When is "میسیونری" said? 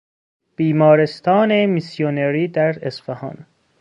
1.65-2.47